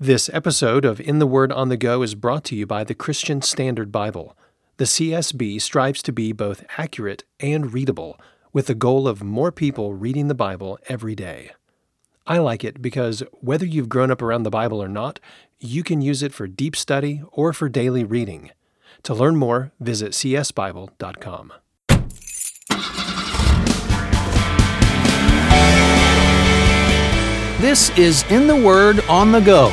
This 0.00 0.30
episode 0.32 0.84
of 0.84 1.00
In 1.00 1.18
the 1.18 1.26
Word 1.26 1.50
on 1.50 1.70
the 1.70 1.76
Go 1.76 2.02
is 2.02 2.14
brought 2.14 2.44
to 2.44 2.54
you 2.54 2.66
by 2.66 2.84
the 2.84 2.94
Christian 2.94 3.42
Standard 3.42 3.90
Bible. 3.90 4.36
The 4.76 4.84
CSB 4.84 5.60
strives 5.60 6.04
to 6.04 6.12
be 6.12 6.30
both 6.30 6.64
accurate 6.78 7.24
and 7.40 7.72
readable, 7.72 8.16
with 8.52 8.66
the 8.66 8.76
goal 8.76 9.08
of 9.08 9.24
more 9.24 9.50
people 9.50 9.94
reading 9.94 10.28
the 10.28 10.36
Bible 10.36 10.78
every 10.88 11.16
day. 11.16 11.50
I 12.28 12.38
like 12.38 12.62
it 12.62 12.80
because 12.80 13.24
whether 13.40 13.66
you've 13.66 13.88
grown 13.88 14.12
up 14.12 14.22
around 14.22 14.44
the 14.44 14.50
Bible 14.50 14.80
or 14.80 14.86
not, 14.86 15.18
you 15.58 15.82
can 15.82 16.00
use 16.00 16.22
it 16.22 16.32
for 16.32 16.46
deep 16.46 16.76
study 16.76 17.20
or 17.32 17.52
for 17.52 17.68
daily 17.68 18.04
reading. 18.04 18.52
To 19.02 19.14
learn 19.14 19.34
more, 19.34 19.72
visit 19.80 20.12
csbible.com. 20.12 21.52
This 27.60 27.90
is 27.98 28.22
In 28.30 28.46
the 28.46 28.54
Word 28.54 29.00
on 29.08 29.32
the 29.32 29.40
Go, 29.40 29.72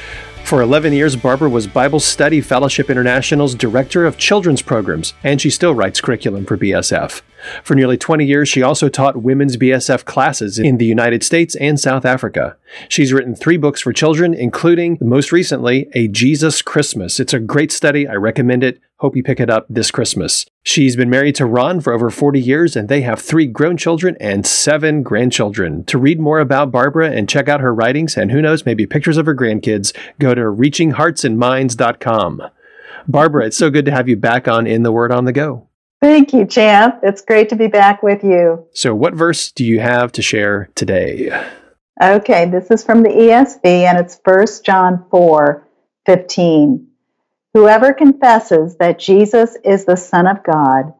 For 0.51 0.61
11 0.61 0.91
years, 0.91 1.15
Barbara 1.15 1.49
was 1.49 1.65
Bible 1.65 2.01
Study 2.01 2.41
Fellowship 2.41 2.89
International's 2.89 3.55
Director 3.55 4.05
of 4.05 4.17
Children's 4.17 4.61
Programs, 4.61 5.13
and 5.23 5.39
she 5.39 5.49
still 5.49 5.73
writes 5.73 6.01
curriculum 6.01 6.45
for 6.45 6.57
BSF. 6.57 7.21
For 7.63 7.73
nearly 7.73 7.95
20 7.95 8.25
years, 8.25 8.49
she 8.49 8.61
also 8.61 8.89
taught 8.89 9.23
women's 9.23 9.55
BSF 9.55 10.03
classes 10.03 10.59
in 10.59 10.77
the 10.77 10.85
United 10.85 11.23
States 11.23 11.55
and 11.55 11.79
South 11.79 12.03
Africa. 12.03 12.57
She's 12.89 13.13
written 13.13 13.33
three 13.33 13.55
books 13.55 13.79
for 13.79 13.93
children, 13.93 14.33
including, 14.33 14.97
most 14.99 15.31
recently, 15.31 15.87
A 15.93 16.09
Jesus 16.09 16.61
Christmas. 16.61 17.21
It's 17.21 17.33
a 17.33 17.39
great 17.39 17.71
study. 17.71 18.05
I 18.05 18.15
recommend 18.15 18.61
it. 18.61 18.81
Hope 18.97 19.15
you 19.15 19.23
pick 19.23 19.39
it 19.39 19.49
up 19.49 19.67
this 19.69 19.89
Christmas. 19.89 20.45
She's 20.63 20.95
been 20.95 21.09
married 21.09 21.33
to 21.35 21.45
Ron 21.45 21.81
for 21.81 21.91
over 21.91 22.11
40 22.11 22.39
years, 22.39 22.75
and 22.75 22.87
they 22.87 23.01
have 23.01 23.19
three 23.19 23.47
grown 23.47 23.77
children 23.77 24.15
and 24.19 24.45
seven 24.45 25.01
grandchildren. 25.01 25.83
To 25.85 25.97
read 25.97 26.19
more 26.19 26.39
about 26.39 26.71
Barbara 26.71 27.09
and 27.09 27.27
check 27.27 27.49
out 27.49 27.61
her 27.61 27.73
writings, 27.73 28.15
and 28.15 28.31
who 28.31 28.43
knows, 28.43 28.65
maybe 28.65 28.85
pictures 28.85 29.17
of 29.17 29.25
her 29.25 29.35
grandkids, 29.35 29.95
go 30.19 30.35
to 30.35 30.41
reachingheartsandminds.com. 30.41 32.43
Barbara, 33.07 33.47
it's 33.47 33.57
so 33.57 33.71
good 33.71 33.85
to 33.85 33.91
have 33.91 34.07
you 34.07 34.15
back 34.15 34.47
on 34.47 34.67
In 34.67 34.83
the 34.83 34.91
Word 34.91 35.11
on 35.11 35.25
the 35.25 35.33
Go. 35.33 35.67
Thank 35.99 36.31
you, 36.31 36.45
Champ. 36.45 36.99
It's 37.01 37.21
great 37.21 37.49
to 37.49 37.55
be 37.55 37.67
back 37.67 38.03
with 38.03 38.23
you. 38.23 38.63
So, 38.73 38.93
what 38.93 39.15
verse 39.15 39.51
do 39.51 39.65
you 39.65 39.79
have 39.79 40.11
to 40.13 40.21
share 40.21 40.69
today? 40.75 41.31
Okay, 42.01 42.49
this 42.49 42.71
is 42.71 42.83
from 42.83 43.03
the 43.03 43.09
ESV 43.09 43.63
and 43.63 43.99
it's 43.99 44.19
1 44.23 44.45
John 44.63 45.05
4 45.11 45.67
15. 46.07 46.87
Whoever 47.53 47.93
confesses 47.93 48.77
that 48.77 48.99
Jesus 48.99 49.57
is 49.63 49.85
the 49.85 49.97
Son 49.97 50.25
of 50.25 50.43
God, 50.43 50.93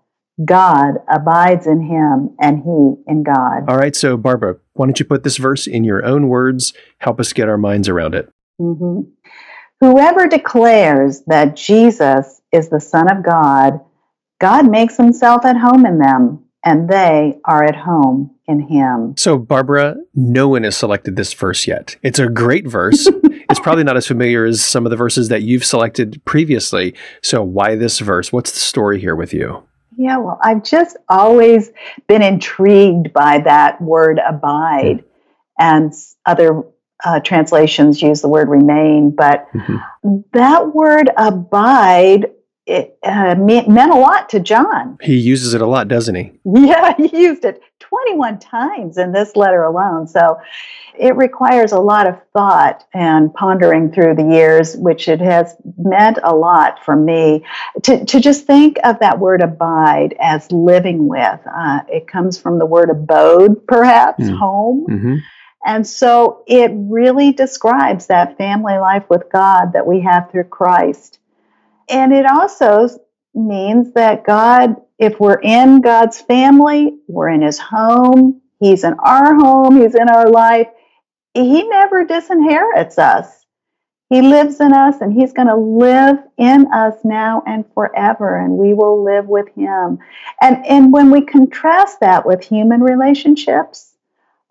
God 0.44 0.96
abides 1.08 1.66
in 1.66 1.82
him 1.82 2.36
and 2.40 2.60
he 2.60 3.12
in 3.12 3.24
God. 3.24 3.70
All 3.70 3.78
right, 3.78 3.96
so 3.96 4.18
Barbara, 4.18 4.58
why 4.74 4.86
don't 4.86 5.00
you 5.00 5.06
put 5.06 5.24
this 5.24 5.38
verse 5.38 5.68
in 5.68 5.84
your 5.84 6.04
own 6.06 6.28
words? 6.28 6.74
Help 6.98 7.20
us 7.20 7.32
get 7.32 7.48
our 7.48 7.58
minds 7.58 7.88
around 7.88 8.16
it. 8.16 8.30
Mm-hmm. 8.60 9.10
Whoever 9.80 10.28
declares 10.28 11.22
that 11.28 11.56
Jesus 11.56 12.42
is 12.52 12.70
the 12.70 12.80
Son 12.80 13.10
of 13.10 13.24
God, 13.24 13.80
God 14.40 14.70
makes 14.70 14.98
himself 14.98 15.46
at 15.46 15.58
home 15.58 15.86
in 15.86 16.00
them, 16.00 16.44
and 16.64 16.90
they 16.90 17.40
are 17.46 17.64
at 17.64 17.76
home 17.76 18.36
in 18.48 18.60
him. 18.60 19.16
So, 19.18 19.38
Barbara, 19.38 19.96
no 20.14 20.50
one 20.50 20.64
has 20.64 20.78
selected 20.78 21.16
this 21.16 21.34
verse 21.34 21.66
yet. 21.66 21.96
It's 22.04 22.20
a 22.20 22.28
great 22.28 22.68
verse. 22.68 23.08
it's 23.24 23.60
probably 23.60 23.84
not 23.84 23.98
as 23.98 24.08
familiar 24.08 24.46
as 24.46 24.64
some 24.64 24.86
of 24.86 24.90
the 24.90 24.96
verses 24.96 25.30
that 25.30 25.42
you've 25.42 25.66
selected 25.66 26.22
previously. 26.26 26.96
So, 27.22 27.42
why 27.44 27.76
this 27.76 28.00
verse? 28.00 28.32
What's 28.32 28.52
the 28.52 28.60
story 28.60 29.00
here 29.00 29.16
with 29.16 29.34
you? 29.34 29.64
Yeah, 29.98 30.18
well, 30.18 30.40
I've 30.44 30.64
just 30.64 30.98
always 31.10 31.70
been 32.08 32.22
intrigued 32.22 33.14
by 33.14 33.40
that 33.40 33.82
word 33.82 34.20
abide, 34.26 35.04
and 35.60 35.94
other 36.26 36.64
uh, 37.04 37.20
translations 37.20 38.02
use 38.02 38.22
the 38.22 38.28
word 38.30 38.50
remain, 38.50 39.12
but 39.12 39.48
mm-hmm. 39.54 40.18
that 40.34 40.74
word 40.74 41.10
abide 41.18 42.28
it 42.72 42.98
uh, 43.04 43.36
meant 43.36 43.68
a 43.92 43.98
lot 43.98 44.30
to 44.30 44.40
John. 44.40 44.98
He 45.02 45.18
uses 45.18 45.54
it 45.54 45.62
a 45.62 45.66
lot, 45.66 45.88
doesn't 45.88 46.16
he? 46.16 46.32
Yeah, 46.72 46.96
he 46.96 47.24
used 47.24 47.44
it 47.44 47.62
21 47.80 48.40
times 48.40 48.98
in 48.98 49.12
this 49.12 49.36
letter 49.36 49.64
alone. 49.64 50.08
So 50.08 50.40
it 50.98 51.16
requires 51.16 51.72
a 51.72 51.80
lot 51.80 52.08
of 52.08 52.16
thought 52.34 52.86
and 52.94 53.34
pondering 53.34 53.92
through 53.92 54.16
the 54.16 54.30
years, 54.32 54.76
which 54.78 55.10
it 55.10 55.20
has 55.20 55.56
meant 55.78 56.20
a 56.24 56.34
lot 56.34 56.84
for 56.86 56.96
me 56.96 57.44
to, 57.84 58.06
to 58.06 58.20
just 58.20 58.46
think 58.46 58.78
of 58.84 59.00
that 59.00 59.20
word 59.20 59.42
abide 59.42 60.16
as 60.20 60.50
living 60.52 61.08
with. 61.08 61.40
Uh, 61.54 61.80
it 61.90 62.08
comes 62.08 62.38
from 62.38 62.60
the 62.60 62.66
word 62.66 62.90
abode, 62.90 63.66
perhaps, 63.68 64.24
mm. 64.24 64.38
home. 64.38 64.86
Mm-hmm. 64.90 65.16
And 65.66 65.86
so 65.86 66.44
it 66.48 66.72
really 66.74 67.34
describes 67.34 68.08
that 68.08 68.38
family 68.38 68.78
life 68.78 69.04
with 69.10 69.30
God 69.32 69.74
that 69.74 69.86
we 69.86 70.02
have 70.02 70.32
through 70.32 70.46
Christ. 70.46 71.20
And 71.90 72.14
it 72.14 72.26
also 72.26 72.88
means 73.34 73.94
that 73.94 74.26
God, 74.26 74.76
if 75.00 75.20
we're 75.20 75.40
in 75.42 75.82
God's 75.82 76.20
family, 76.20 76.98
we're 77.08 77.30
in 77.30 77.42
his 77.42 77.58
home, 77.58 78.42
he's 78.60 78.84
in 78.84 78.94
our 79.00 79.36
home, 79.36 79.78
he's 79.78 79.96
in 79.96 80.10
our 80.10 80.30
life, 80.30 80.68
he 81.34 81.68
never 81.68 82.06
disinherits 82.06 82.98
us. 82.98 83.46
He 84.10 84.22
lives 84.22 84.60
in 84.60 84.74
us 84.74 85.00
and 85.00 85.14
he's 85.14 85.32
going 85.32 85.48
to 85.48 85.56
live 85.56 86.18
in 86.38 86.68
us 86.74 86.96
now 87.06 87.44
and 87.48 87.64
forever 87.74 88.38
and 88.38 88.58
we 88.58 88.74
will 88.74 89.02
live 89.02 89.28
with 89.28 89.48
him. 89.56 90.00
And 90.42 90.66
and 90.66 90.92
when 90.92 91.12
we 91.12 91.22
contrast 91.22 92.02
that 92.02 92.26
with 92.26 92.44
human 92.44 92.82
relationships, 92.82 93.94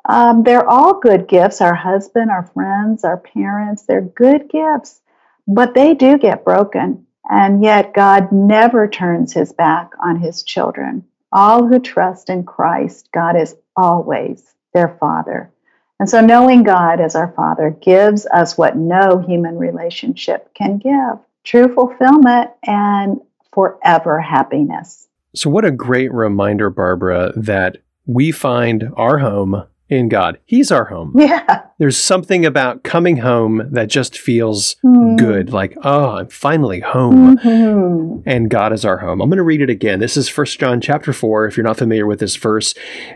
um, 0.09 0.45
they're 0.45 0.67
all 0.67 0.99
good 0.99 1.29
gifts. 1.29 1.61
Our 1.61 1.75
husband, 1.75 2.31
our 2.31 2.47
friends, 2.55 3.05
our 3.05 3.19
parents, 3.19 3.83
they're 3.83 4.01
good 4.01 4.49
gifts, 4.49 5.03
but 5.47 5.75
they 5.75 5.93
do 5.93 6.17
get 6.17 6.43
broken. 6.43 7.07
And 7.31 7.63
yet, 7.63 7.95
God 7.95 8.33
never 8.33 8.89
turns 8.89 9.33
his 9.33 9.53
back 9.53 9.93
on 10.03 10.17
his 10.17 10.43
children. 10.43 11.05
All 11.33 11.65
who 11.65 11.79
trust 11.79 12.29
in 12.29 12.43
Christ, 12.43 13.09
God 13.13 13.37
is 13.37 13.55
always 13.77 14.53
their 14.75 14.97
Father. 14.99 15.53
And 16.01 16.11
so, 16.11 16.21
knowing 16.21 16.65
God 16.65 17.01
as 17.01 17.15
our 17.15 17.33
Father 17.37 17.71
gives 17.71 18.27
us 18.27 18.59
what 18.59 18.77
no 18.77 19.19
human 19.19 19.59
relationship 19.59 20.53
can 20.55 20.79
give 20.79 21.19
true 21.45 21.73
fulfillment 21.73 22.51
and 22.65 23.21
forever 23.53 24.21
happiness. 24.21 25.09
So, 25.35 25.51
what 25.51 25.65
a 25.65 25.71
great 25.71 26.13
reminder, 26.13 26.69
Barbara, 26.69 27.33
that 27.37 27.79
we 28.07 28.33
find 28.33 28.91
our 28.97 29.19
home 29.19 29.67
in 29.91 30.09
God. 30.09 30.39
He's 30.47 30.71
our 30.71 30.87
home. 30.87 31.13
Yeah. 31.17 31.63
There's 31.79 31.99
something 31.99 32.47
about 32.47 32.85
coming 32.85 33.19
home 33.19 33.69
that 33.73 33.89
just 33.89 34.17
feels 34.17 34.77
mm. 34.85 35.19
good. 35.19 35.53
Like, 35.53 35.77
oh, 35.83 36.17
I'm 36.17 36.29
finally 36.29 36.81
home. 36.81 37.37
Mm-hmm. 37.37 38.21
And 38.25 38.49
God 38.49 38.73
is 38.73 38.85
our 38.85 38.99
home. 38.99 39.21
I'm 39.21 39.29
going 39.29 39.39
to 39.39 39.43
read 39.43 39.61
it 39.61 39.71
again. 39.71 39.99
This 39.99 40.17
is 40.17 40.29
First 40.29 40.59
John 40.61 40.81
chapter 40.81 41.13
4. 41.13 41.47
If 41.47 41.57
you're 41.57 41.67
not 41.67 41.79
familiar 41.79 42.07
with 42.07 42.21
this 42.21 42.37
verse, 42.37 42.75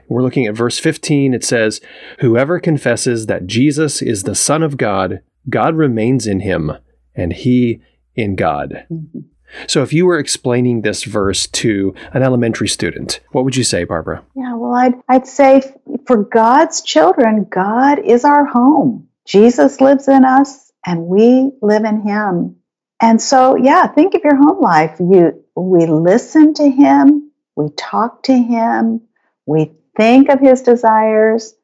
we're 0.09 0.23
looking 0.23 0.47
at 0.47 0.57
verse 0.57 0.79
15. 0.79 1.33
It 1.33 1.45
says, 1.45 1.81
Whoever 2.19 2.59
confesses 2.59 3.27
that 3.27 3.47
Jesus 3.47 4.03
is 4.03 4.25
the 4.25 4.35
Son 4.35 4.63
of 4.63 4.77
God, 4.77 5.21
God 5.49 5.77
remains 5.77 6.27
in 6.27 6.41
him, 6.41 6.73
and 7.15 7.33
he 7.33 7.81
in 8.17 8.35
God. 8.35 8.87
Mm-hmm. 8.91 9.21
So, 9.67 9.83
if 9.83 9.93
you 9.93 10.07
were 10.07 10.19
explaining 10.19 10.83
this 10.83 11.05
verse 11.05 11.47
to 11.49 11.95
an 12.13 12.23
elementary 12.23 12.69
student, 12.69 13.21
what 13.33 13.45
would 13.45 13.57
you 13.57 13.65
say, 13.65 13.85
Barbara? 13.85 14.25
Yeah, 14.35 14.55
well, 14.55 14.75
I'd, 14.75 14.95
I'd 15.09 15.27
say 15.27 15.63
for 16.07 16.25
God's 16.25 16.83
children, 16.83 17.47
God 17.51 17.99
is 17.99 18.25
our 18.25 18.45
home. 18.45 19.09
Jesus 19.27 19.81
lives 19.81 20.09
in 20.09 20.25
us, 20.25 20.73
and 20.85 21.07
we 21.07 21.53
live 21.63 21.85
in 21.85 22.03
Him. 22.03 22.57
And 23.01 23.21
so, 23.21 23.57
yeah, 23.57 23.87
think 23.87 24.15
of 24.15 24.23
your 24.23 24.37
home 24.37 24.61
life. 24.61 24.97
You, 25.01 25.43
we 25.57 25.87
listen 25.87 26.55
to 26.55 26.71
Him, 26.71 27.31
we 27.57 27.69
talk 27.77 28.23
to 28.25 28.33
Him, 28.33 29.01
we 29.47 29.73
think 29.97 30.29
of 30.29 30.41
His 30.41 30.63
desires. 30.63 31.55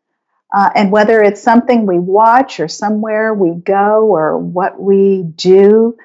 Uh, 0.53 0.69
and 0.75 0.91
whether 0.91 1.23
it's 1.23 1.41
something 1.41 1.87
we 1.87 1.99
watch 1.99 2.59
or 2.59 2.67
somewhere 2.67 3.33
we 3.33 3.55
go 3.55 4.07
or 4.07 4.37
what 4.37 4.81
we 4.81 5.23
do, 5.37 5.97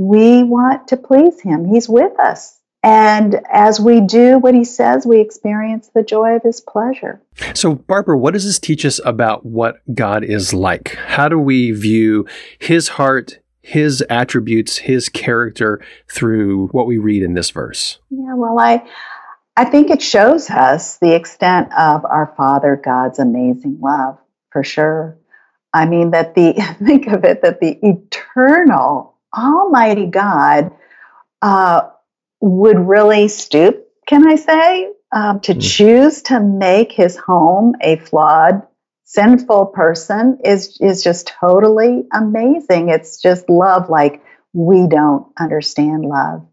we 0.00 0.42
want 0.42 0.88
to 0.88 0.96
please 0.96 1.40
him. 1.40 1.66
He's 1.66 1.88
with 1.88 2.18
us. 2.18 2.58
And 2.82 3.42
as 3.52 3.78
we 3.78 4.00
do 4.00 4.38
what 4.38 4.54
he 4.54 4.64
says, 4.64 5.04
we 5.04 5.20
experience 5.20 5.90
the 5.94 6.02
joy 6.02 6.36
of 6.36 6.42
his 6.42 6.62
pleasure. 6.62 7.20
So, 7.52 7.74
Barbara, 7.74 8.16
what 8.16 8.32
does 8.32 8.44
this 8.44 8.58
teach 8.58 8.86
us 8.86 8.98
about 9.04 9.44
what 9.44 9.76
God 9.94 10.24
is 10.24 10.54
like? 10.54 10.94
How 10.94 11.28
do 11.28 11.38
we 11.38 11.72
view 11.72 12.26
his 12.58 12.88
heart 12.88 13.38
his 13.62 14.02
attributes, 14.08 14.78
his 14.78 15.08
character 15.10 15.80
through 16.10 16.68
what 16.68 16.86
we 16.86 16.96
read 16.98 17.22
in 17.22 17.34
this 17.34 17.50
verse? 17.50 17.98
Yeah, 18.08 18.34
well, 18.34 18.58
I 18.58 18.88
I 19.56 19.66
think 19.66 19.90
it 19.90 20.00
shows 20.00 20.48
us 20.48 20.96
the 20.96 21.14
extent 21.14 21.68
of 21.78 22.04
our 22.06 22.32
Father 22.36 22.80
God's 22.82 23.18
amazing 23.18 23.78
love, 23.80 24.18
for 24.50 24.64
sure. 24.64 25.18
I 25.74 25.84
mean 25.84 26.12
that 26.12 26.34
the 26.34 26.54
think 26.82 27.06
of 27.06 27.24
it 27.24 27.42
that 27.42 27.60
the 27.60 27.78
eternal 27.86 29.14
Almighty 29.36 30.06
God 30.06 30.72
uh, 31.42 31.88
would 32.40 32.78
really 32.78 33.28
stoop, 33.28 33.86
can 34.06 34.26
I 34.26 34.36
say, 34.36 34.92
um, 35.12 35.40
to 35.40 35.54
mm. 35.54 35.62
choose 35.76 36.22
to 36.22 36.40
make 36.40 36.92
his 36.92 37.16
home 37.16 37.74
a 37.80 37.96
flawed 37.96 38.62
sinful 39.04 39.66
person 39.66 40.38
is 40.44 40.78
is 40.80 41.02
just 41.02 41.32
totally 41.40 42.04
amazing. 42.12 42.90
It's 42.90 43.20
just 43.20 43.50
love 43.50 43.90
like 43.90 44.22
we 44.52 44.86
don't 44.86 45.26
understand 45.36 46.04
love. 46.04 46.46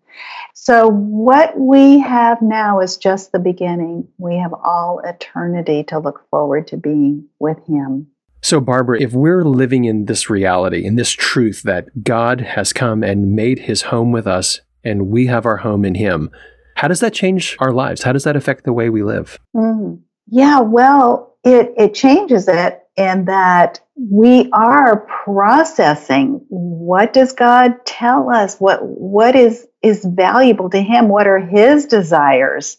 So 0.56 0.90
what 0.90 1.58
we 1.58 2.00
have 2.00 2.42
now 2.42 2.80
is 2.80 2.98
just 2.98 3.32
the 3.32 3.40
beginning. 3.40 4.08
We 4.18 4.38
have 4.38 4.54
all 4.54 5.00
eternity 5.04 5.84
to 5.86 6.00
look 6.00 6.28
forward 6.32 6.68
to 6.68 6.78
being 6.78 7.28
with 7.40 7.64
him. 7.68 8.08
So, 8.48 8.62
Barbara, 8.62 9.02
if 9.02 9.12
we're 9.12 9.44
living 9.44 9.84
in 9.84 10.06
this 10.06 10.30
reality, 10.30 10.86
in 10.86 10.96
this 10.96 11.12
truth 11.12 11.64
that 11.64 12.06
God 12.06 12.40
has 12.40 12.72
come 12.72 13.04
and 13.04 13.36
made 13.36 13.60
his 13.60 13.82
home 13.82 14.14
with 14.14 14.26
us 14.26 14.62
and 14.86 15.10
we 15.10 15.26
have 15.26 15.46
our 15.46 15.58
home 15.58 15.84
in 15.84 15.96
him, 15.96 16.32
how 16.78 16.88
does 16.88 17.02
that 17.02 17.14
change 17.14 17.58
our 17.60 17.74
lives? 17.74 18.04
How 18.04 18.14
does 18.14 18.24
that 18.24 18.38
affect 18.38 18.64
the 18.64 18.72
way 18.72 18.90
we 18.90 19.04
live? 19.04 19.38
Mm. 19.54 20.00
Yeah, 20.28 20.62
well, 20.62 21.36
it, 21.44 21.74
it 21.78 21.94
changes 21.94 22.48
it 22.48 22.82
in 22.96 23.26
that 23.26 23.82
we 23.98 24.50
are 24.54 25.06
processing 25.26 26.40
what 26.48 27.12
does 27.12 27.34
God 27.34 27.86
tell 27.86 28.30
us? 28.30 28.60
What 28.60 28.80
what 28.82 29.36
is 29.36 29.68
is 29.82 30.06
valuable 30.06 30.70
to 30.70 30.82
him? 30.82 31.10
What 31.10 31.28
are 31.28 31.40
his 31.40 31.86
desires? 31.86 32.78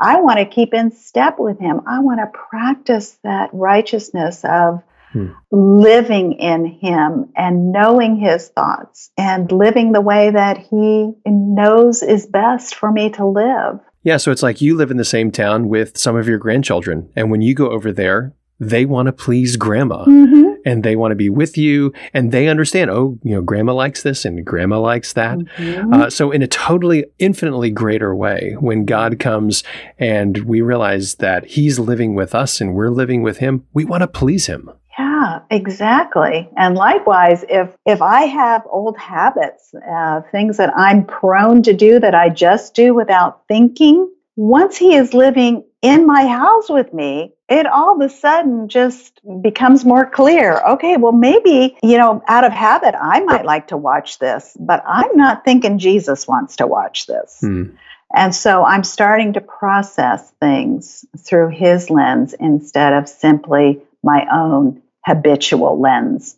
I 0.00 0.22
want 0.22 0.38
to 0.38 0.46
keep 0.46 0.72
in 0.72 0.90
step 0.90 1.38
with 1.38 1.58
him. 1.58 1.82
I 1.86 2.00
want 2.00 2.20
to 2.20 2.38
practice 2.48 3.18
that 3.24 3.50
righteousness 3.52 4.42
of 4.46 4.82
hmm. 5.12 5.28
living 5.50 6.32
in 6.34 6.66
him 6.66 7.32
and 7.36 7.72
knowing 7.72 8.16
his 8.16 8.48
thoughts 8.48 9.10
and 9.16 9.50
living 9.50 9.92
the 9.92 10.00
way 10.00 10.30
that 10.30 10.58
he 10.58 11.12
knows 11.26 12.02
is 12.02 12.26
best 12.26 12.74
for 12.74 12.90
me 12.90 13.10
to 13.10 13.26
live. 13.26 13.80
Yeah, 14.02 14.16
so 14.16 14.32
it's 14.32 14.42
like 14.42 14.60
you 14.60 14.76
live 14.76 14.90
in 14.90 14.96
the 14.96 15.04
same 15.04 15.30
town 15.30 15.68
with 15.68 15.96
some 15.96 16.16
of 16.16 16.26
your 16.26 16.38
grandchildren. 16.38 17.10
And 17.14 17.30
when 17.30 17.40
you 17.40 17.54
go 17.54 17.70
over 17.70 17.92
there, 17.92 18.34
they 18.62 18.84
want 18.84 19.06
to 19.06 19.12
please 19.12 19.56
grandma 19.56 20.04
mm-hmm. 20.04 20.52
and 20.64 20.84
they 20.84 20.94
want 20.94 21.10
to 21.10 21.16
be 21.16 21.28
with 21.28 21.58
you 21.58 21.92
and 22.14 22.30
they 22.30 22.46
understand, 22.46 22.90
oh, 22.90 23.18
you 23.24 23.34
know, 23.34 23.42
grandma 23.42 23.74
likes 23.74 24.04
this 24.04 24.24
and 24.24 24.44
grandma 24.44 24.78
likes 24.78 25.12
that. 25.14 25.38
Mm-hmm. 25.38 25.92
Uh, 25.92 26.10
so, 26.10 26.30
in 26.30 26.42
a 26.42 26.46
totally 26.46 27.04
infinitely 27.18 27.70
greater 27.70 28.14
way, 28.14 28.54
when 28.60 28.84
God 28.84 29.18
comes 29.18 29.64
and 29.98 30.38
we 30.44 30.60
realize 30.60 31.16
that 31.16 31.44
He's 31.44 31.80
living 31.80 32.14
with 32.14 32.36
us 32.36 32.60
and 32.60 32.74
we're 32.74 32.90
living 32.90 33.22
with 33.22 33.38
Him, 33.38 33.66
we 33.72 33.84
want 33.84 34.02
to 34.02 34.08
please 34.08 34.46
Him. 34.46 34.70
Yeah, 34.98 35.40
exactly. 35.50 36.48
And 36.56 36.74
likewise, 36.74 37.44
if 37.48 37.70
if 37.86 38.02
I 38.02 38.22
have 38.24 38.62
old 38.68 38.98
habits, 38.98 39.74
uh, 39.90 40.20
things 40.30 40.58
that 40.58 40.76
I'm 40.76 41.04
prone 41.04 41.62
to 41.62 41.72
do 41.72 41.98
that 42.00 42.14
I 42.14 42.28
just 42.28 42.74
do 42.74 42.94
without 42.94 43.42
thinking, 43.48 44.10
once 44.36 44.76
he 44.76 44.94
is 44.94 45.14
living 45.14 45.64
in 45.80 46.06
my 46.06 46.26
house 46.26 46.68
with 46.68 46.92
me, 46.92 47.32
it 47.48 47.66
all 47.66 47.94
of 47.94 48.00
a 48.00 48.12
sudden 48.12 48.68
just 48.68 49.20
becomes 49.40 49.84
more 49.84 50.08
clear. 50.08 50.60
Okay, 50.68 50.96
well, 50.96 51.12
maybe, 51.12 51.76
you 51.82 51.98
know, 51.98 52.22
out 52.28 52.44
of 52.44 52.52
habit, 52.52 52.94
I 52.98 53.20
might 53.20 53.44
like 53.44 53.68
to 53.68 53.76
watch 53.76 54.18
this, 54.18 54.56
but 54.60 54.82
I'm 54.86 55.16
not 55.16 55.44
thinking 55.44 55.78
Jesus 55.78 56.28
wants 56.28 56.56
to 56.56 56.66
watch 56.66 57.06
this. 57.06 57.38
Hmm. 57.40 57.70
And 58.14 58.34
so 58.34 58.64
I'm 58.64 58.84
starting 58.84 59.32
to 59.34 59.40
process 59.40 60.30
things 60.38 61.04
through 61.18 61.48
his 61.48 61.88
lens 61.88 62.34
instead 62.38 62.92
of 62.92 63.08
simply 63.08 63.80
my 64.02 64.26
own 64.32 64.81
habitual 65.04 65.80
lens. 65.80 66.36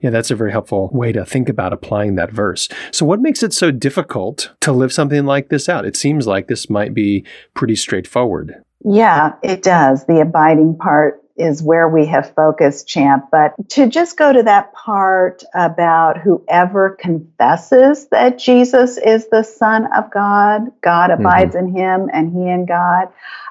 Yeah, 0.00 0.10
that's 0.10 0.30
a 0.30 0.36
very 0.36 0.50
helpful 0.50 0.90
way 0.92 1.12
to 1.12 1.24
think 1.24 1.48
about 1.48 1.72
applying 1.72 2.16
that 2.16 2.30
verse. 2.30 2.68
So, 2.92 3.06
what 3.06 3.20
makes 3.20 3.42
it 3.42 3.52
so 3.52 3.70
difficult 3.70 4.52
to 4.60 4.72
live 4.72 4.92
something 4.92 5.24
like 5.24 5.48
this 5.48 5.68
out? 5.68 5.84
It 5.86 5.96
seems 5.96 6.26
like 6.26 6.48
this 6.48 6.68
might 6.68 6.94
be 6.94 7.24
pretty 7.54 7.76
straightforward. 7.76 8.62
Yeah, 8.84 9.32
it 9.42 9.62
does. 9.62 10.06
The 10.06 10.20
abiding 10.20 10.76
part 10.78 11.22
is 11.38 11.62
where 11.62 11.88
we 11.88 12.06
have 12.06 12.34
focused, 12.34 12.88
Champ. 12.88 13.26
But 13.30 13.54
to 13.70 13.86
just 13.88 14.16
go 14.16 14.32
to 14.32 14.42
that 14.44 14.72
part 14.72 15.42
about 15.54 16.18
whoever 16.18 16.90
confesses 16.90 18.08
that 18.08 18.38
Jesus 18.38 18.98
is 18.98 19.28
the 19.28 19.42
Son 19.42 19.86
of 19.92 20.10
God, 20.10 20.70
God 20.82 21.10
mm-hmm. 21.10 21.20
abides 21.20 21.54
mm-hmm. 21.54 21.68
in 21.68 21.76
him 21.76 22.10
and 22.12 22.32
he 22.32 22.48
in 22.48 22.66
God. 22.66 23.08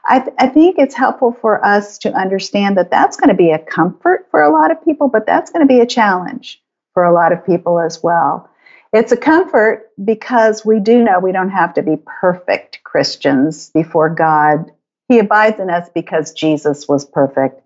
I, 0.08 0.20
th- 0.20 0.36
I 0.38 0.48
think 0.48 0.78
it's 0.78 0.96
helpful 0.96 1.32
for 1.32 1.64
us 1.66 1.98
to 2.00 2.14
understand 2.14 2.78
that 2.78 2.92
that's 2.92 3.18
going 3.18 3.30
to 3.30 3.36
be 3.36 3.52
a 3.52 3.60
comfort 3.60 4.28
for 4.30 4.42
a 4.42 4.52
lot 4.52 4.72
of 4.72 4.84
people, 4.84 5.08
but 5.08 5.26
that's 5.26 5.52
going 5.52 5.68
to 5.68 5.74
be 5.74 5.80
a 5.80 5.86
challenge 5.86 6.62
for 6.94 7.04
a 7.04 7.14
lot 7.14 7.32
of 7.32 7.46
people 7.46 7.80
as 7.80 8.02
well. 8.04 8.50
It's 8.94 9.12
a 9.12 9.18
comfort 9.18 9.92
because 10.04 10.66
we 10.66 10.80
do 10.80 11.04
know 11.04 11.20
we 11.20 11.34
don't 11.34 11.50
have 11.50 11.74
to 11.74 11.84
be 11.84 11.98
perfect 12.22 12.82
Christians 12.84 13.70
before 13.72 14.10
God. 14.10 14.72
He 15.10 15.20
abides 15.20 15.60
in 15.60 15.70
us 15.70 15.90
because 15.94 16.32
Jesus 16.32 16.88
was 16.88 17.04
perfect. 17.04 17.62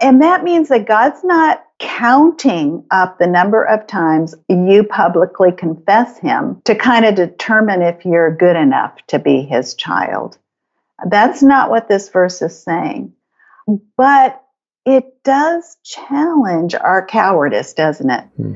And 0.00 0.22
that 0.22 0.44
means 0.44 0.68
that 0.68 0.86
God's 0.86 1.24
not 1.24 1.64
counting 1.78 2.84
up 2.90 3.18
the 3.18 3.26
number 3.26 3.62
of 3.64 3.86
times 3.86 4.34
you 4.48 4.84
publicly 4.84 5.52
confess 5.52 6.18
Him 6.18 6.60
to 6.64 6.74
kind 6.74 7.04
of 7.04 7.14
determine 7.14 7.82
if 7.82 8.04
you're 8.04 8.34
good 8.34 8.56
enough 8.56 8.94
to 9.08 9.18
be 9.18 9.42
His 9.42 9.74
child. 9.74 10.38
That's 11.08 11.42
not 11.42 11.70
what 11.70 11.88
this 11.88 12.08
verse 12.08 12.42
is 12.42 12.60
saying. 12.60 13.12
But 13.96 14.42
it 14.84 15.22
does 15.22 15.76
challenge 15.84 16.74
our 16.74 17.04
cowardice, 17.06 17.74
doesn't 17.74 18.10
it? 18.10 18.24
Hmm. 18.36 18.54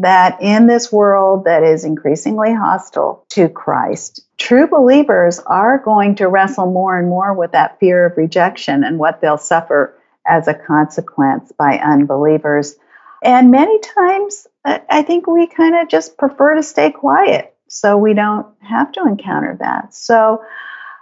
That 0.00 0.40
in 0.40 0.66
this 0.66 0.90
world 0.90 1.44
that 1.44 1.62
is 1.62 1.84
increasingly 1.84 2.54
hostile 2.54 3.26
to 3.30 3.50
Christ, 3.50 4.26
true 4.38 4.66
believers 4.66 5.38
are 5.40 5.78
going 5.78 6.14
to 6.16 6.28
wrestle 6.28 6.72
more 6.72 6.98
and 6.98 7.08
more 7.08 7.34
with 7.34 7.52
that 7.52 7.78
fear 7.78 8.06
of 8.06 8.16
rejection 8.16 8.82
and 8.82 8.98
what 8.98 9.20
they'll 9.20 9.36
suffer 9.36 9.94
as 10.26 10.48
a 10.48 10.54
consequence 10.54 11.52
by 11.52 11.78
unbelievers. 11.78 12.76
And 13.22 13.50
many 13.50 13.78
times, 13.80 14.46
I 14.64 15.02
think 15.02 15.26
we 15.26 15.46
kind 15.46 15.74
of 15.76 15.88
just 15.88 16.16
prefer 16.16 16.54
to 16.54 16.62
stay 16.62 16.90
quiet 16.90 17.54
so 17.68 17.96
we 17.96 18.14
don't 18.14 18.46
have 18.60 18.92
to 18.92 19.02
encounter 19.02 19.56
that. 19.60 19.94
So, 19.94 20.42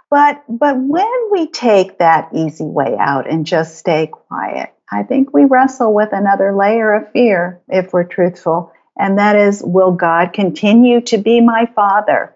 but 0.09 0.43
but 0.49 0.77
when 0.77 1.31
we 1.31 1.47
take 1.47 1.99
that 1.99 2.29
easy 2.33 2.65
way 2.65 2.95
out 2.99 3.29
and 3.29 3.45
just 3.45 3.77
stay 3.77 4.07
quiet, 4.07 4.73
I 4.91 5.03
think 5.03 5.33
we 5.33 5.45
wrestle 5.45 5.93
with 5.93 6.09
another 6.11 6.55
layer 6.55 6.93
of 6.93 7.11
fear 7.11 7.61
if 7.69 7.93
we're 7.93 8.03
truthful, 8.03 8.71
and 8.97 9.17
that 9.17 9.35
is 9.35 9.61
will 9.63 9.91
God 9.91 10.33
continue 10.33 11.01
to 11.01 11.17
be 11.17 11.41
my 11.41 11.67
father 11.75 12.35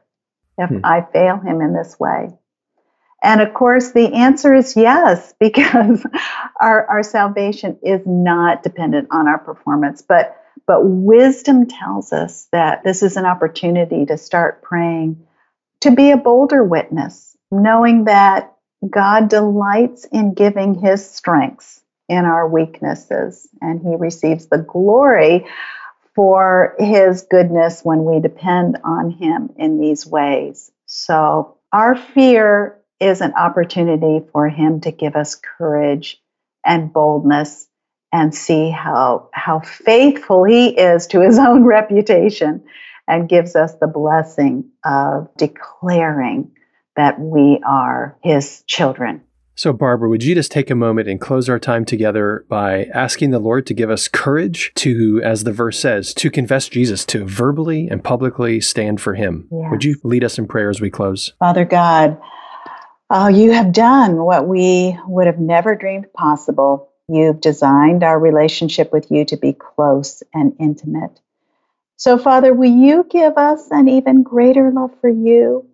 if 0.58 0.70
hmm. 0.70 0.80
I 0.84 1.06
fail 1.14 1.38
him 1.38 1.62
in 1.62 1.74
this 1.74 2.00
way? 2.00 2.30
And 3.24 3.42
of 3.42 3.54
course, 3.54 3.92
the 3.92 4.14
answer 4.14 4.54
is 4.54 4.76
yes, 4.76 5.34
because 5.40 6.06
our, 6.62 6.86
our 6.88 7.04
salvation 7.04 7.78
is 7.84 8.02
not 8.06 8.64
dependent 8.64 9.08
on 9.12 9.28
our 9.28 9.40
performance. 9.40 10.02
But, 10.02 10.38
but 10.66 10.82
wisdom 10.84 11.68
tells 11.68 12.14
us 12.14 12.48
that 12.52 12.84
this 12.84 13.04
is 13.04 13.18
an 13.18 13.26
opportunity 13.26 14.06
to 14.06 14.18
start 14.18 14.62
praying 14.62 15.26
to 15.82 15.92
be 15.92 16.12
a 16.12 16.18
bolder 16.18 16.64
witness, 16.64 17.38
knowing 17.52 18.06
that 18.06 18.54
God 18.90 19.30
delights 19.30 20.06
in 20.06 20.34
giving 20.34 20.76
his 20.76 21.08
strengths 21.08 21.82
in 22.10 22.26
our 22.26 22.48
weaknesses, 22.48 23.48
and 23.62 23.82
he 23.82 23.96
receives 23.96 24.48
the 24.48 24.60
glory 24.60 25.46
for 26.16 26.76
his 26.80 27.24
goodness 27.24 27.82
when 27.84 28.06
we 28.06 28.20
depend 28.20 28.78
on 28.84 29.12
him 29.12 29.50
in 29.58 29.80
these 29.80 30.06
ways. 30.06 30.72
So, 30.86 31.58
our 31.74 31.96
fear 31.96 32.80
is 33.00 33.22
an 33.22 33.34
opportunity 33.34 34.26
for 34.32 34.50
him 34.50 34.82
to 34.82 34.92
give 34.92 35.16
us 35.16 35.36
courage 35.36 36.22
and 36.66 36.92
boldness 36.92 37.68
and 38.12 38.34
see 38.34 38.70
how 38.70 39.30
how 39.34 39.60
faithful 39.60 40.44
he 40.44 40.70
is 40.70 41.08
to 41.08 41.22
his 41.22 41.38
own 41.40 41.64
reputation 41.64 42.64
and 43.08 43.30
gives 43.30 43.56
us 43.56 43.74
the 43.76 43.88
blessing 43.88 44.70
of 44.86 45.30
declaring 45.38 46.52
that 46.96 47.20
we 47.20 47.62
are 47.66 48.18
his 48.24 48.64
children. 48.68 49.22
So, 49.56 49.74
Barbara, 49.74 50.08
would 50.10 50.24
you 50.24 50.36
just 50.36 50.52
take 50.52 50.70
a 50.70 50.76
moment 50.76 51.08
and 51.08 51.20
close 51.20 51.50
our 51.50 51.58
time 51.58 51.84
together 51.84 52.46
by 52.48 52.84
asking 52.94 53.32
the 53.32 53.40
Lord 53.40 53.66
to 53.68 53.74
give 53.74 53.90
us 53.90 54.08
courage 54.08 54.72
to, 54.76 55.20
as 55.24 55.46
the 55.46 55.52
verse 55.52 55.80
says, 55.80 56.14
to 56.16 56.30
confess 56.30 56.70
Jesus, 56.70 57.04
to 57.06 57.26
verbally 57.26 57.88
and 57.90 58.04
publicly 58.04 58.62
stand 58.62 59.02
for 59.02 59.16
him? 59.16 59.48
Yes. 59.52 59.72
Would 59.72 59.84
you 59.84 59.96
lead 60.04 60.24
us 60.24 60.38
in 60.38 60.48
prayer 60.48 60.70
as 60.70 60.80
we 60.80 60.92
close? 60.92 61.34
Father 61.40 61.66
God, 61.66 62.20
Oh, 63.10 63.30
you 63.30 63.52
have 63.54 63.72
done 63.72 64.18
what 64.18 64.48
we 64.48 64.98
would 65.08 65.28
have 65.28 65.40
never 65.40 65.76
dreamed 65.76 66.12
possible. 66.12 66.90
You've 67.08 67.40
designed 67.40 68.04
our 68.04 68.20
relationship 68.20 68.92
with 68.92 69.10
you 69.12 69.24
to 69.26 69.38
be 69.38 69.54
close 69.54 70.24
and 70.34 70.54
intimate. 70.60 71.18
So, 71.96 72.18
Father, 72.18 72.54
will 72.54 72.70
you 72.70 73.08
give 73.10 73.38
us 73.38 73.70
an 73.72 73.88
even 73.88 74.24
greater 74.24 74.72
love 74.72 74.92
for 75.00 75.10
you? 75.10 75.70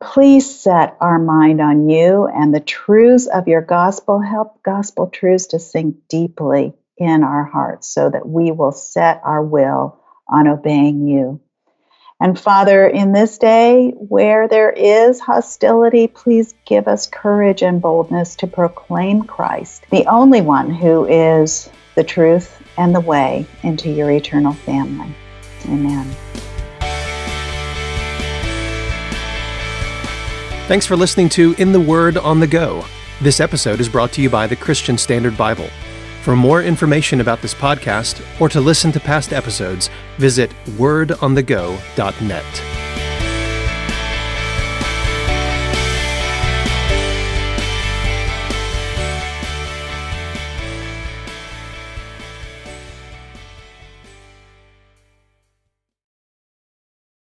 Please 0.00 0.58
set 0.58 0.96
our 1.00 1.18
mind 1.18 1.60
on 1.60 1.90
you 1.90 2.26
and 2.26 2.54
the 2.54 2.60
truths 2.60 3.26
of 3.26 3.48
your 3.48 3.62
gospel. 3.62 4.20
Help 4.20 4.62
gospel 4.62 5.08
truths 5.08 5.48
to 5.48 5.58
sink 5.58 5.96
deeply 6.08 6.72
in 6.96 7.22
our 7.22 7.44
hearts 7.44 7.88
so 7.88 8.08
that 8.08 8.26
we 8.26 8.50
will 8.50 8.72
set 8.72 9.20
our 9.24 9.42
will 9.42 10.00
on 10.26 10.48
obeying 10.48 11.06
you. 11.06 11.40
And 12.20 12.38
Father, 12.38 12.88
in 12.88 13.12
this 13.12 13.38
day 13.38 13.90
where 13.96 14.48
there 14.48 14.70
is 14.70 15.20
hostility, 15.20 16.08
please 16.08 16.52
give 16.64 16.88
us 16.88 17.06
courage 17.06 17.62
and 17.62 17.80
boldness 17.80 18.34
to 18.36 18.48
proclaim 18.48 19.22
Christ, 19.22 19.84
the 19.90 20.04
only 20.06 20.40
one 20.40 20.68
who 20.68 21.06
is 21.06 21.70
the 21.94 22.02
truth 22.02 22.60
and 22.76 22.92
the 22.92 23.00
way 23.00 23.46
into 23.62 23.88
your 23.88 24.10
eternal 24.10 24.52
family. 24.52 25.14
Amen. 25.66 26.12
Thanks 30.66 30.86
for 30.86 30.96
listening 30.96 31.28
to 31.30 31.54
In 31.56 31.70
the 31.70 31.80
Word 31.80 32.16
on 32.18 32.40
the 32.40 32.48
Go. 32.48 32.84
This 33.20 33.38
episode 33.38 33.78
is 33.78 33.88
brought 33.88 34.10
to 34.14 34.22
you 34.22 34.28
by 34.28 34.48
the 34.48 34.56
Christian 34.56 34.98
Standard 34.98 35.36
Bible. 35.36 35.70
For 36.28 36.36
more 36.36 36.62
information 36.62 37.22
about 37.22 37.40
this 37.40 37.54
podcast 37.54 38.20
or 38.38 38.50
to 38.50 38.60
listen 38.60 38.92
to 38.92 39.00
past 39.00 39.32
episodes, 39.32 39.88
visit 40.18 40.50
wordonthego.net. 40.76 42.87